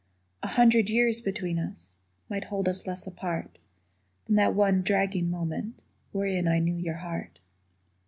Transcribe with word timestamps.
A 0.41 0.47
hundred 0.47 0.89
years 0.89 1.21
between 1.21 1.59
us 1.59 1.95
Might 2.27 2.45
hold 2.45 2.67
us 2.67 2.87
less 2.87 3.05
apart 3.05 3.59
Than 4.25 4.35
that 4.37 4.55
one 4.55 4.81
dragging 4.81 5.29
moment 5.29 5.79
Wherein 6.11 6.47
I 6.47 6.57
knew 6.57 6.73
your 6.75 6.95
heart. 6.97 7.39